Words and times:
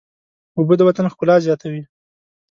اوبه 0.57 0.73
د 0.77 0.81
وطن 0.87 1.05
ښکلا 1.13 1.35
زیاتوي. 1.45 1.83